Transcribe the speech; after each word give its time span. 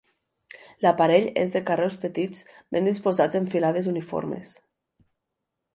L'aparell 0.85 1.27
és 1.41 1.53
de 1.55 1.61
carreus 1.67 1.97
petits 2.07 2.41
ben 2.77 2.91
disposats 2.91 3.41
en 3.43 3.49
filades 3.53 3.93
uniformes. 3.95 4.57